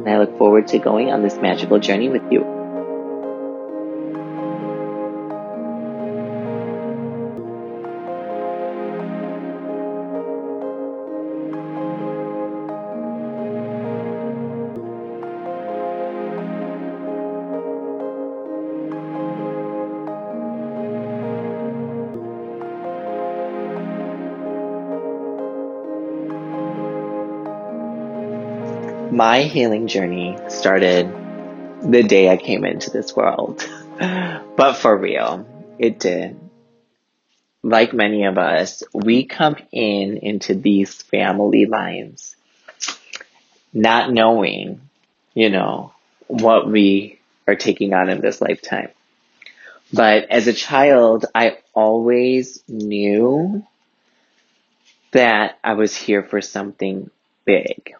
[0.00, 2.61] And I look forward to going on this magical journey with you.
[29.12, 31.06] My healing journey started
[31.82, 33.62] the day I came into this world.
[33.98, 35.46] but for real,
[35.78, 36.40] it did.
[37.62, 42.36] Like many of us, we come in into these family lines
[43.74, 44.80] not knowing,
[45.34, 45.92] you know,
[46.28, 48.88] what we are taking on in this lifetime.
[49.92, 53.66] But as a child, I always knew
[55.10, 57.10] that I was here for something
[57.44, 57.94] big.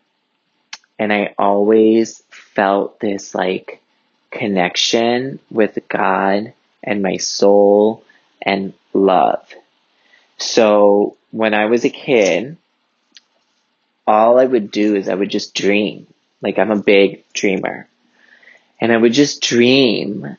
[0.99, 3.81] And I always felt this like
[4.31, 8.05] connection with God and my soul
[8.41, 9.47] and love.
[10.39, 12.57] So when I was a kid,
[14.07, 16.07] all I would do is I would just dream.
[16.41, 17.89] Like I'm a big dreamer.
[18.81, 20.37] And I would just dream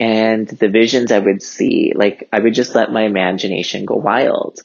[0.00, 4.60] and the visions I would see, like I would just let my imagination go wild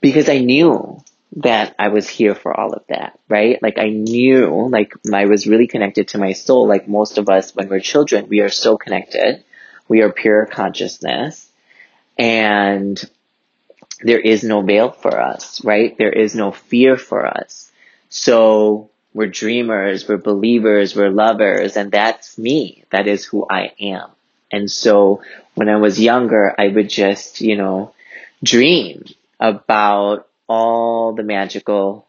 [0.00, 1.02] because I knew
[1.36, 3.60] that I was here for all of that, right?
[3.60, 6.68] Like I knew, like I was really connected to my soul.
[6.68, 9.42] Like most of us, when we're children, we are so connected.
[9.88, 11.50] We are pure consciousness
[12.16, 13.02] and
[14.00, 15.96] there is no veil for us, right?
[15.98, 17.70] There is no fear for us.
[18.08, 22.84] So we're dreamers, we're believers, we're lovers, and that's me.
[22.90, 24.10] That is who I am.
[24.52, 25.22] And so
[25.54, 27.92] when I was younger, I would just, you know,
[28.42, 29.04] dream
[29.40, 32.06] about all the magical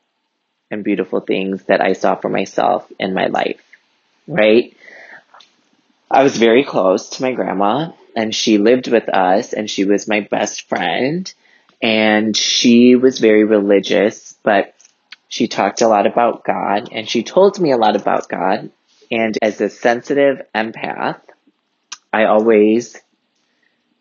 [0.71, 3.61] and beautiful things that I saw for myself in my life,
[4.27, 4.75] right?
[6.09, 10.07] I was very close to my grandma and she lived with us and she was
[10.07, 11.31] my best friend
[11.81, 14.73] and she was very religious, but
[15.27, 18.71] she talked a lot about God and she told me a lot about God.
[19.11, 21.21] And as a sensitive empath,
[22.11, 22.99] I always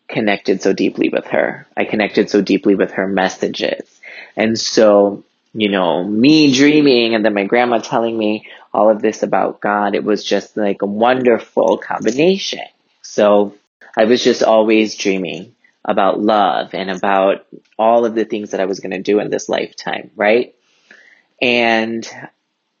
[0.07, 1.67] connected so deeply with her.
[1.75, 3.94] I connected so deeply with her messages.
[4.35, 5.23] And so,
[5.53, 9.95] you know, me dreaming and then my grandma telling me all of this about God,
[9.95, 12.65] it was just like a wonderful combination.
[13.01, 13.55] So
[13.95, 17.45] I was just always dreaming about love and about
[17.77, 20.55] all of the things that I was going to do in this lifetime, right?
[21.41, 22.05] And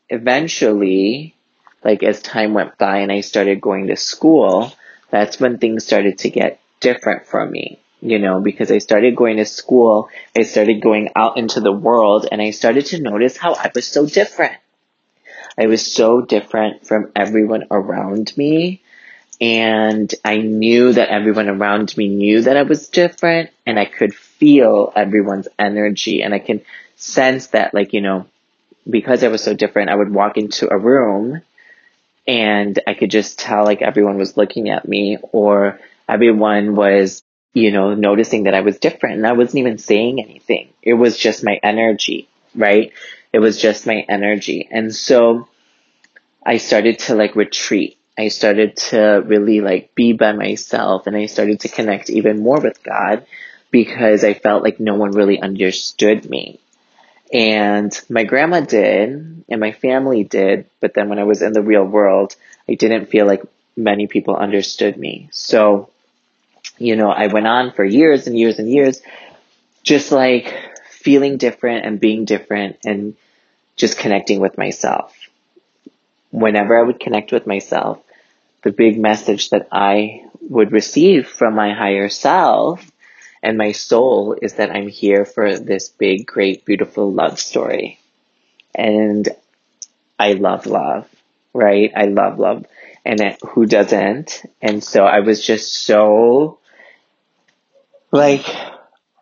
[0.09, 1.35] eventually,
[1.83, 4.73] like as time went by and I started going to school,
[5.11, 7.79] that's when things started to get different from me
[8.09, 12.27] you know, because I started going to school, I started going out into the world,
[12.31, 14.55] and I started to notice how I was so different.
[15.57, 18.81] I was so different from everyone around me.
[19.41, 24.15] And I knew that everyone around me knew that I was different and I could
[24.15, 26.61] feel everyone's energy and I can
[26.95, 28.27] sense that like, you know,
[28.89, 31.41] because I was so different, I would walk into a room
[32.27, 37.21] and I could just tell like everyone was looking at me or everyone was
[37.55, 40.67] you know, noticing that I was different and I wasn't even saying anything.
[40.83, 42.91] It was just my energy, right?
[43.31, 44.67] It was just my energy.
[44.69, 45.47] And so
[46.45, 47.97] I started to like retreat.
[48.17, 52.59] I started to really like be by myself and I started to connect even more
[52.59, 53.25] with God
[53.71, 56.59] because I felt like no one really understood me.
[57.31, 61.61] And my grandma did and my family did, but then when I was in the
[61.61, 62.35] real world,
[62.67, 63.43] I didn't feel like
[63.77, 65.29] many people understood me.
[65.31, 65.89] So
[66.77, 69.01] you know, I went on for years and years and years,
[69.83, 70.53] just like
[70.89, 73.15] feeling different and being different and
[73.75, 75.15] just connecting with myself.
[76.31, 78.01] Whenever I would connect with myself,
[78.63, 82.91] the big message that I would receive from my higher self
[83.45, 87.99] and my soul is that I'm here for this big, great, beautiful love story.
[88.73, 89.29] And
[90.17, 91.07] I love love,
[91.53, 91.91] right?
[91.95, 92.65] I love love.
[93.05, 94.41] And it, who doesn't?
[94.63, 96.57] And so I was just so
[98.15, 98.45] like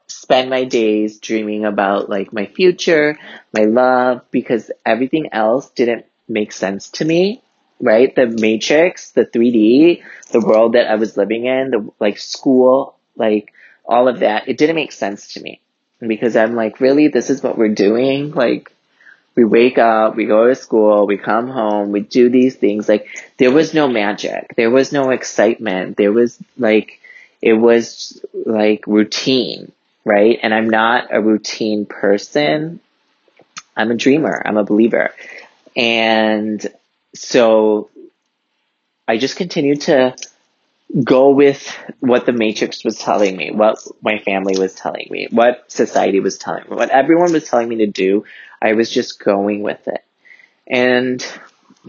[0.07, 3.17] spend my days dreaming about like my future,
[3.53, 7.41] my love, because everything else didn't make sense to me,
[7.79, 8.15] right?
[8.15, 13.53] The matrix, the 3D, the world that I was living in, the like school, like
[13.85, 15.61] all of that, it didn't make sense to me
[15.99, 18.31] because I'm like, really, this is what we're doing?
[18.31, 18.71] Like,
[19.35, 22.87] we wake up, we go to school, we come home, we do these things.
[22.87, 23.07] Like
[23.37, 24.53] there was no magic.
[24.55, 25.97] There was no excitement.
[25.97, 26.99] There was like,
[27.43, 29.73] it was like routine,
[30.05, 30.39] right?
[30.41, 32.79] And I'm not a routine person.
[33.75, 34.41] I'm a dreamer.
[34.45, 35.13] I'm a believer.
[35.75, 36.65] And
[37.13, 37.89] so
[39.09, 40.15] I just continued to
[41.03, 41.67] go with
[41.99, 46.37] what the matrix was telling me, what my family was telling me, what society was
[46.37, 48.23] telling me, what everyone was telling me to do.
[48.61, 50.05] I was just going with it.
[50.65, 51.21] And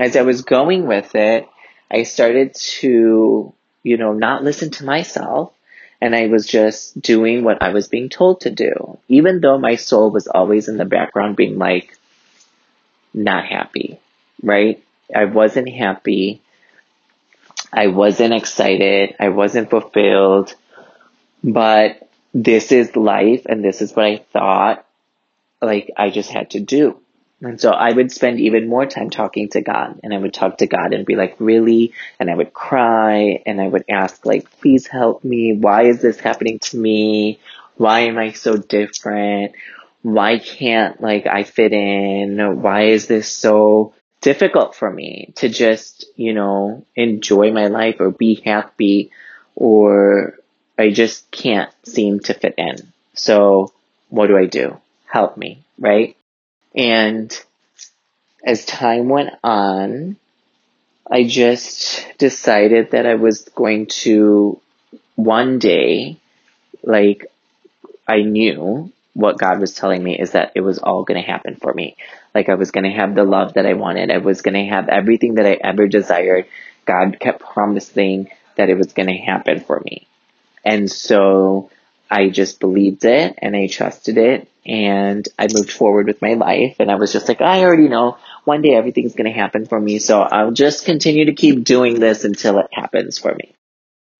[0.00, 1.48] as I was going with it,
[1.92, 5.52] I started to, you know, not listen to myself.
[6.00, 9.76] And I was just doing what I was being told to do, even though my
[9.76, 11.96] soul was always in the background being like,
[13.14, 14.00] not happy,
[14.42, 14.82] right?
[15.14, 16.42] I wasn't happy.
[17.72, 19.14] I wasn't excited.
[19.20, 20.54] I wasn't fulfilled.
[21.44, 24.84] But this is life and this is what I thought
[25.62, 27.00] like I just had to do.
[27.44, 30.58] And so I would spend even more time talking to God and I would talk
[30.58, 31.92] to God and be like, really?
[32.18, 35.54] And I would cry and I would ask like, please help me.
[35.54, 37.38] Why is this happening to me?
[37.76, 39.52] Why am I so different?
[40.02, 42.62] Why can't like I fit in?
[42.62, 43.92] Why is this so
[44.22, 49.10] difficult for me to just, you know, enjoy my life or be happy
[49.54, 50.38] or
[50.78, 52.76] I just can't seem to fit in.
[53.12, 53.72] So
[54.08, 54.80] what do I do?
[55.06, 56.16] Help me, right?
[56.74, 57.36] And
[58.44, 60.16] as time went on,
[61.10, 64.60] I just decided that I was going to
[65.16, 66.18] one day,
[66.82, 67.26] like,
[68.06, 71.56] I knew what God was telling me is that it was all going to happen
[71.56, 71.96] for me.
[72.34, 74.10] Like I was going to have the love that I wanted.
[74.10, 76.46] I was going to have everything that I ever desired.
[76.84, 80.06] God kept promising that it was going to happen for me.
[80.64, 81.70] And so
[82.10, 86.76] I just believed it and I trusted it and I moved forward with my life
[86.78, 89.78] and I was just like, I already know one day everything's going to happen for
[89.78, 89.98] me.
[89.98, 93.54] So I'll just continue to keep doing this until it happens for me.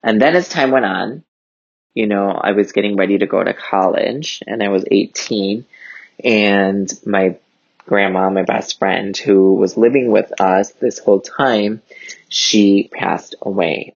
[0.03, 1.23] And then as time went on,
[1.93, 5.65] you know, I was getting ready to go to college and I was 18
[6.23, 7.37] and my
[7.85, 11.81] grandma, my best friend who was living with us this whole time,
[12.29, 13.93] she passed away.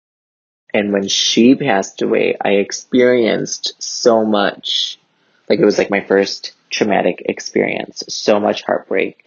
[0.75, 4.99] And when she passed away, I experienced so much,
[5.48, 9.25] like it was like my first traumatic experience, so much heartbreak.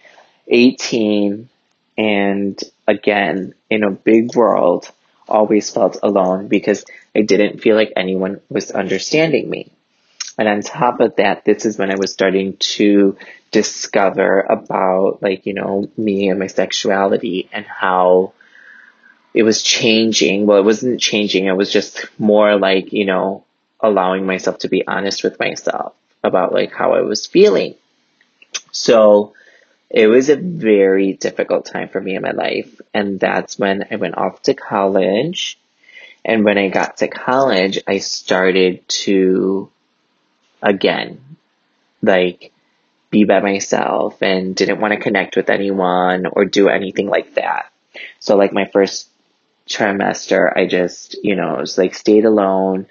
[0.47, 1.49] 18
[1.97, 4.89] and again, in a big world,
[5.27, 6.85] always felt alone because
[7.15, 9.71] I didn't feel like anyone was understanding me.
[10.37, 13.17] And on top of that, this is when I was starting to
[13.51, 18.33] discover about like, you know, me and my sexuality and how
[19.33, 20.45] it was changing.
[20.45, 21.45] Well, it wasn't changing.
[21.45, 23.43] It was just more like, you know,
[23.81, 25.93] allowing myself to be honest with myself
[26.23, 27.75] about like how I was feeling.
[28.71, 29.33] So
[29.89, 32.79] it was a very difficult time for me in my life.
[32.93, 35.59] And that's when I went off to college.
[36.23, 39.71] And when I got to college, I started to,
[40.61, 41.37] again,
[42.01, 42.51] like,
[43.09, 47.71] be by myself and didn't want to connect with anyone or do anything like that.
[48.19, 49.09] So, like, my first
[49.67, 52.87] trimester, I just, you know, was like stayed alone.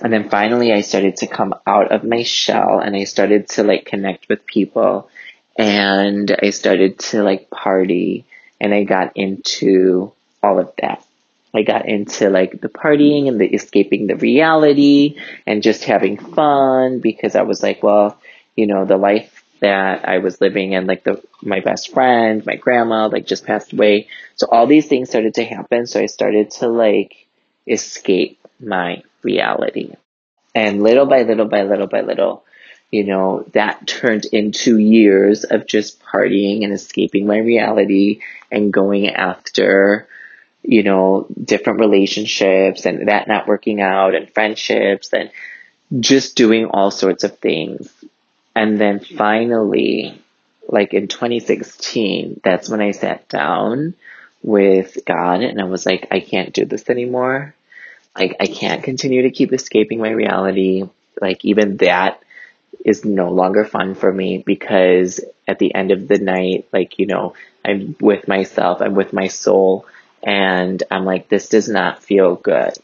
[0.00, 3.64] And then finally, I started to come out of my shell and I started to
[3.64, 5.10] like connect with people
[5.56, 8.24] and I started to like party
[8.60, 10.12] and I got into
[10.42, 11.04] all of that.
[11.52, 17.00] I got into like the partying and the escaping the reality and just having fun
[17.00, 18.20] because I was like, well,
[18.54, 22.56] you know, the life that I was living in, like the my best friend, my
[22.56, 24.08] grandma, like just passed away.
[24.36, 25.86] So all these things started to happen.
[25.86, 27.26] So I started to like
[27.66, 29.92] escape my reality.
[30.54, 32.44] And little by little by little by little,
[32.90, 39.08] you know, that turned into years of just partying and escaping my reality and going
[39.08, 40.08] after,
[40.62, 45.30] you know, different relationships and that not working out and friendships and
[46.00, 47.92] just doing all sorts of things.
[48.54, 50.20] And then finally,
[50.68, 53.94] like in 2016, that's when I sat down
[54.42, 57.54] with God and I was like, I can't do this anymore.
[58.16, 60.88] Like, I can't continue to keep escaping my reality.
[61.20, 62.22] Like, even that
[62.84, 67.06] is no longer fun for me because at the end of the night, like, you
[67.06, 67.34] know,
[67.64, 69.86] I'm with myself, I'm with my soul,
[70.22, 72.74] and I'm like, this does not feel good.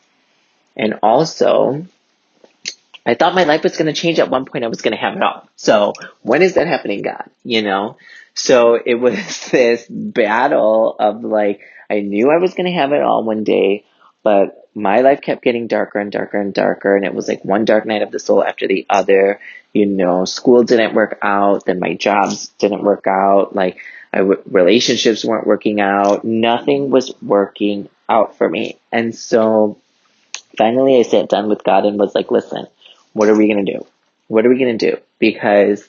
[0.76, 1.86] And also,
[3.06, 4.64] I thought my life was going to change at one point.
[4.64, 5.48] I was going to have it all.
[5.56, 7.30] So when is that happening, God?
[7.44, 7.96] You know?
[8.34, 13.02] So it was this battle of like, I knew I was going to have it
[13.02, 13.84] all one day.
[14.24, 16.96] But my life kept getting darker and darker and darker.
[16.96, 19.38] And it was like one dark night of the soul after the other.
[19.72, 21.66] You know, school didn't work out.
[21.66, 23.54] Then my jobs didn't work out.
[23.54, 23.78] Like,
[24.12, 26.24] I w- relationships weren't working out.
[26.24, 28.78] Nothing was working out for me.
[28.90, 29.78] And so
[30.56, 32.66] finally I sat down with God and was like, listen,
[33.12, 33.86] what are we going to do?
[34.28, 34.98] What are we going to do?
[35.18, 35.86] Because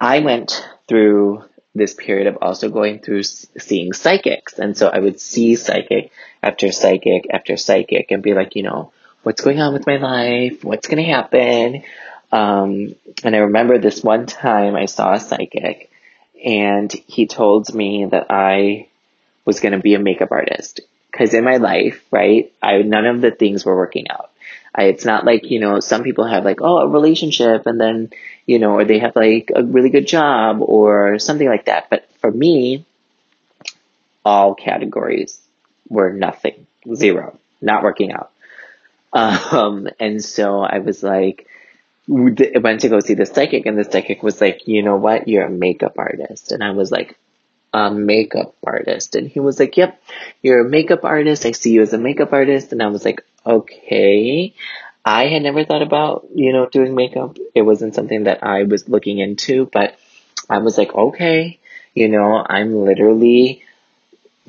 [0.00, 4.58] I went through this period of also going through seeing psychics.
[4.58, 6.12] And so I would see psychic
[6.42, 10.64] after psychic after psychic and be like, you know, what's going on with my life?
[10.64, 11.84] What's going to happen?
[12.30, 15.90] Um, and I remember this one time I saw a psychic
[16.44, 18.88] and he told me that I
[19.44, 20.80] was going to be a makeup artist.
[21.16, 24.31] Cause in my life, right, I, none of the things were working out.
[24.74, 28.10] I, it's not like, you know, some people have like, oh, a relationship and then,
[28.46, 31.90] you know, or they have like a really good job or something like that.
[31.90, 32.84] But for me,
[34.24, 35.40] all categories
[35.88, 38.30] were nothing, zero, not working out.
[39.12, 41.46] Um, and so I was like,
[42.08, 45.28] went to go see the psychic and the psychic was like, you know what?
[45.28, 46.50] You're a makeup artist.
[46.50, 47.16] And I was like,
[47.74, 49.14] a makeup artist.
[49.16, 50.02] And he was like, yep,
[50.42, 51.46] you're a makeup artist.
[51.46, 52.72] I see you as a makeup artist.
[52.72, 54.54] And I was like, okay.
[55.04, 57.36] I had never thought about, you know, doing makeup.
[57.54, 59.96] It wasn't something that I was looking into, but
[60.48, 61.58] I was like, okay,
[61.94, 63.64] you know, I'm literally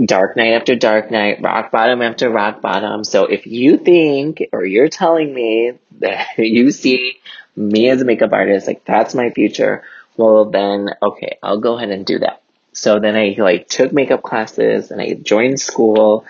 [0.03, 3.03] dark night after dark night, rock bottom after rock bottom.
[3.03, 7.19] So if you think or you're telling me that you see
[7.55, 9.83] me as a makeup artist, like that's my future,
[10.17, 12.41] well then, okay, I'll go ahead and do that.
[12.73, 16.25] So then I like took makeup classes and I joined school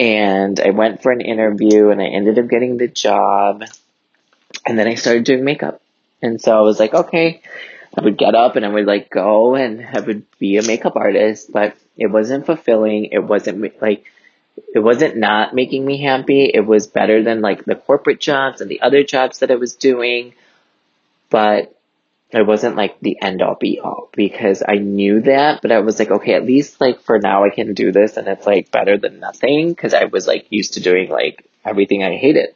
[0.00, 3.64] and I went for an interview and I ended up getting the job.
[4.64, 5.82] And then I started doing makeup.
[6.22, 7.42] And so I was like, okay,
[7.98, 10.96] I would get up and I would like go and I would be a makeup
[10.96, 13.06] artist, but it wasn't fulfilling.
[13.12, 14.06] It wasn't like,
[14.74, 16.44] it wasn't not making me happy.
[16.46, 19.74] It was better than like the corporate jobs and the other jobs that I was
[19.74, 20.32] doing.
[21.28, 21.78] But
[22.32, 25.98] it wasn't like the end all be all because I knew that, but I was
[25.98, 28.96] like, okay, at least like for now I can do this and it's like better
[28.96, 32.54] than nothing because I was like used to doing like everything I hated.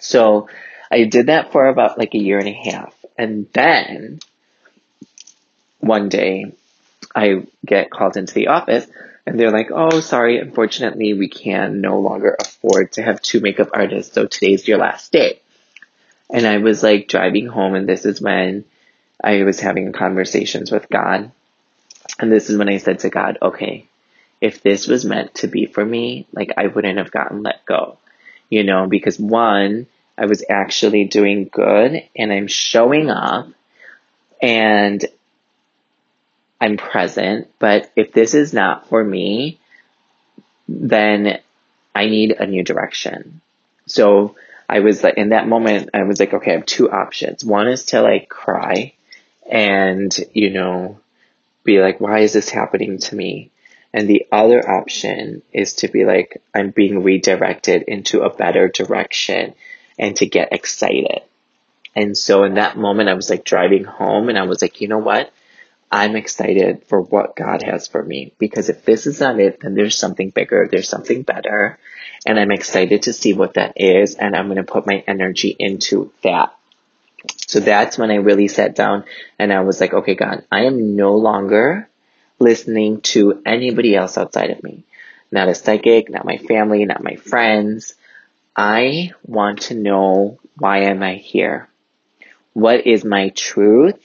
[0.00, 0.48] So
[0.90, 2.94] I did that for about like a year and a half.
[3.16, 4.20] And then
[5.80, 6.52] one day
[7.14, 8.86] I get called into the office
[9.26, 13.70] and they're like, oh, sorry, unfortunately we can no longer afford to have two makeup
[13.72, 14.12] artists.
[14.12, 15.40] So today's your last day.
[16.28, 18.64] And I was like driving home and this is when
[19.22, 21.30] I was having conversations with God.
[22.18, 23.86] And this is when I said to God, okay,
[24.40, 27.98] if this was meant to be for me, like I wouldn't have gotten let go,
[28.50, 33.48] you know, because one, I was actually doing good and I'm showing up
[34.40, 35.04] and
[36.60, 37.50] I'm present.
[37.58, 39.58] But if this is not for me,
[40.68, 41.40] then
[41.94, 43.40] I need a new direction.
[43.86, 44.36] So
[44.68, 47.44] I was like, in that moment, I was like, okay, I have two options.
[47.44, 48.94] One is to like cry
[49.50, 50.98] and, you know,
[51.64, 53.50] be like, why is this happening to me?
[53.92, 59.54] And the other option is to be like, I'm being redirected into a better direction
[59.98, 61.22] and to get excited.
[61.94, 64.88] And so in that moment, I was like driving home and I was like, you
[64.88, 65.32] know what?
[65.92, 69.74] I'm excited for what God has for me because if this is not it, then
[69.74, 71.78] there's something bigger, there's something better.
[72.26, 74.16] And I'm excited to see what that is.
[74.16, 76.56] And I'm going to put my energy into that.
[77.46, 79.04] So that's when I really sat down
[79.38, 81.88] and I was like, okay, God, I am no longer
[82.38, 84.84] listening to anybody else outside of me.
[85.30, 87.94] Not a psychic, not my family, not my friends.
[88.56, 91.68] I want to know why am I here?
[92.52, 94.00] What is my truth?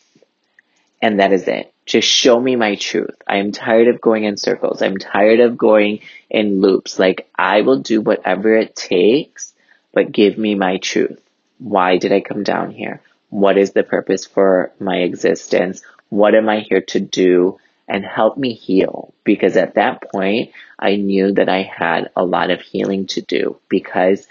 [1.01, 1.73] And that is it.
[1.85, 3.15] Just show me my truth.
[3.27, 4.81] I am tired of going in circles.
[4.81, 6.99] I'm tired of going in loops.
[6.99, 9.53] Like I will do whatever it takes,
[9.93, 11.19] but give me my truth.
[11.57, 13.01] Why did I come down here?
[13.29, 15.81] What is the purpose for my existence?
[16.09, 17.59] What am I here to do?
[17.87, 19.13] And help me heal.
[19.23, 23.59] Because at that point, I knew that I had a lot of healing to do
[23.67, 24.27] because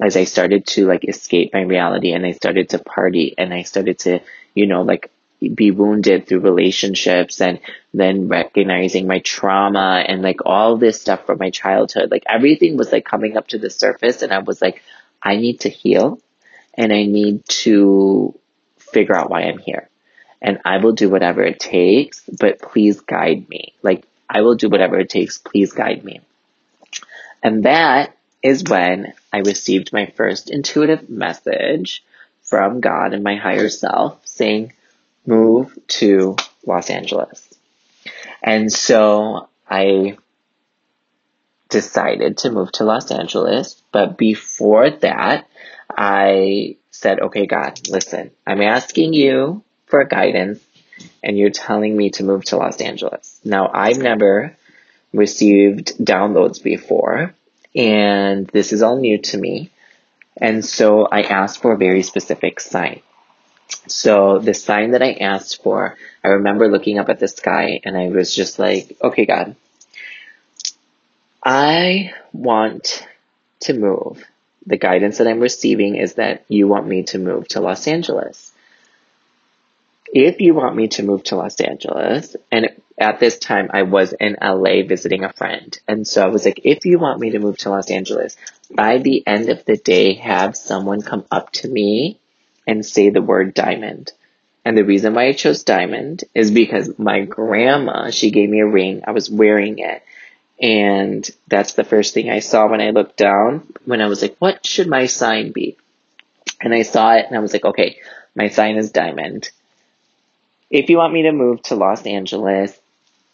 [0.00, 3.62] as I started to like escape my reality and I started to party and I
[3.62, 4.20] started to,
[4.54, 5.10] you know, like
[5.54, 7.60] be wounded through relationships and
[7.94, 12.10] then recognizing my trauma and like all this stuff from my childhood.
[12.10, 14.82] Like everything was like coming up to the surface and I was like,
[15.22, 16.20] I need to heal
[16.76, 18.38] and I need to
[18.78, 19.88] figure out why I'm here.
[20.40, 23.74] And I will do whatever it takes, but please guide me.
[23.82, 25.38] Like, I will do whatever it takes.
[25.38, 26.20] Please guide me.
[27.42, 32.04] And that is when I received my first intuitive message
[32.42, 34.72] from God and my higher self saying,
[35.26, 37.42] move to Los Angeles.
[38.42, 40.16] And so I
[41.68, 43.82] decided to move to Los Angeles.
[43.92, 45.48] But before that,
[45.96, 50.60] I said, okay, God, listen, I'm asking you for guidance
[51.22, 53.40] and you're telling me to move to Los Angeles.
[53.44, 54.56] Now, I've never
[55.12, 57.34] received downloads before,
[57.74, 59.70] and this is all new to me.
[60.36, 63.00] And so I asked for a very specific sign.
[63.88, 67.96] So the sign that I asked for, I remember looking up at the sky and
[67.96, 69.56] I was just like, okay, God,
[71.42, 73.06] I want
[73.60, 74.24] to move.
[74.66, 78.52] The guidance that I'm receiving is that you want me to move to Los Angeles.
[80.12, 84.12] If you want me to move to Los Angeles, and at this time I was
[84.12, 87.38] in LA visiting a friend, and so I was like, if you want me to
[87.38, 88.36] move to Los Angeles,
[88.70, 92.18] by the end of the day, have someone come up to me
[92.66, 94.12] and say the word diamond.
[94.64, 98.66] And the reason why I chose diamond is because my grandma, she gave me a
[98.66, 99.02] ring.
[99.06, 100.02] I was wearing it
[100.60, 104.36] and that's the first thing I saw when I looked down when I was like,
[104.38, 105.76] what should my sign be?
[106.60, 108.00] And I saw it and I was like, okay,
[108.34, 109.50] my sign is diamond.
[110.70, 112.78] If you want me to move to Los Angeles,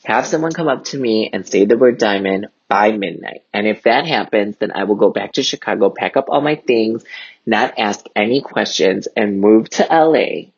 [0.04, 3.44] have someone come up to me and say the word diamond by midnight.
[3.52, 6.56] And if that happens, then I will go back to Chicago, pack up all my
[6.56, 7.04] things,
[7.46, 10.50] not ask any questions, and move to LA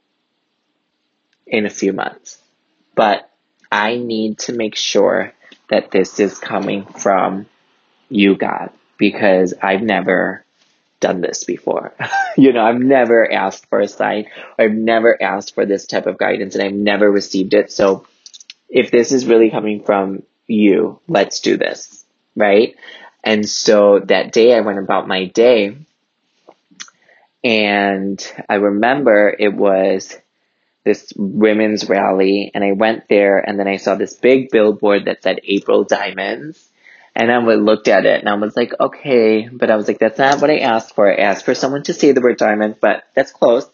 [1.47, 2.39] in a few months.
[2.95, 3.29] But
[3.71, 5.33] I need to make sure
[5.71, 7.47] that this is coming from
[8.09, 10.45] you, God, because I've never
[11.01, 11.95] done this before.
[12.37, 14.27] you know, I've never asked for a sign,
[14.59, 17.73] I've never asked for this type of guidance, and I've never received it.
[17.73, 18.07] So
[18.69, 22.05] if this is really coming from you, let's do this,
[22.37, 22.75] right?
[23.23, 25.77] And so that day I went about my day,
[27.43, 30.17] and I remember it was
[30.85, 35.23] this women's rally and I went there and then I saw this big billboard that
[35.23, 36.69] said April Diamonds.
[37.17, 40.19] And I looked at it and I was like, okay, but I was like, that's
[40.19, 41.11] not what I asked for.
[41.11, 43.69] I asked for someone to say the word diamond, but that's close.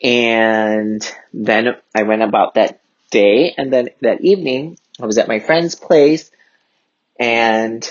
[0.00, 1.02] And
[1.34, 2.80] then I went about that
[3.10, 6.30] day and then that evening I was at my friend's place
[7.18, 7.88] and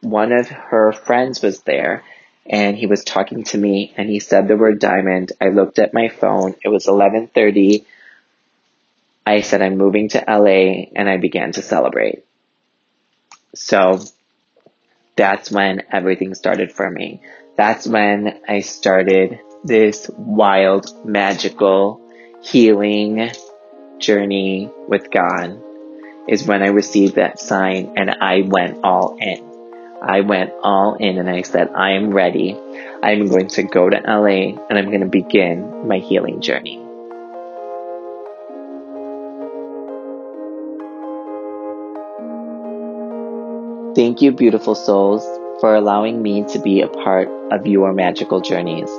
[0.00, 2.04] one of her friends was there
[2.48, 5.32] and he was talking to me and he said the word diamond.
[5.40, 6.54] I looked at my phone.
[6.62, 7.84] It was 11:30.
[9.26, 12.24] I said I'm moving to LA and I began to celebrate.
[13.54, 14.00] So
[15.16, 17.22] that's when everything started for me.
[17.56, 22.00] That's when I started this wild, magical
[22.42, 23.30] healing
[23.98, 25.62] journey with God
[26.28, 29.55] is when I received that sign and I went all in.
[30.02, 32.56] I went all in and I said, I am ready.
[33.02, 36.82] I'm going to go to LA and I'm going to begin my healing journey.
[43.94, 45.24] Thank you, beautiful souls,
[45.60, 48.90] for allowing me to be a part of your magical journeys.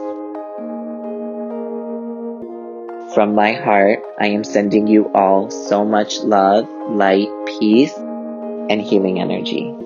[3.13, 7.29] From my heart, I am sending you all so much love, light,
[7.59, 9.76] peace, and healing energy.